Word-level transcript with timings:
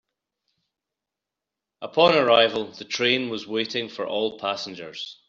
Upon 1.83 2.15
arrival, 2.15 2.71
the 2.71 2.85
train 2.85 3.29
was 3.29 3.45
waiting 3.45 3.87
for 3.87 4.07
all 4.07 4.39
passengers. 4.39 5.19